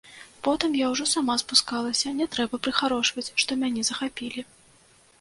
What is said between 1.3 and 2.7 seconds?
спускалася, не трэба